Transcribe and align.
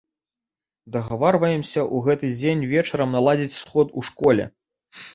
Дагаварваемся 0.95 1.81
ў 1.95 2.09
гэты 2.09 2.33
дзень 2.39 2.67
вечарам 2.75 3.09
наладзіць 3.19 3.55
сход 3.61 3.97
у 4.01 4.09
школе. 4.13 4.53